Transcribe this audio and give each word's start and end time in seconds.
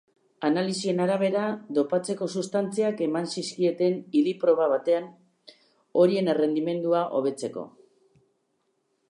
Analisien 0.47 1.01
arabera, 1.03 1.43
dopatzeko 1.77 2.27
substantziak 2.37 3.03
eman 3.07 3.29
zizkieten 3.35 3.99
idi-proba 4.23 4.67
batean 4.73 5.07
horien 6.05 6.33
errendimendua 6.35 7.05
hobetzeko. 7.21 7.69